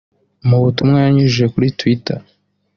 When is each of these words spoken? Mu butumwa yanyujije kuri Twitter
Mu 0.47 0.57
butumwa 0.63 0.97
yanyujije 1.05 1.45
kuri 1.53 1.67
Twitter 1.79 2.19